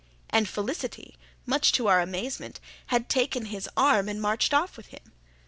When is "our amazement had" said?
1.85-3.07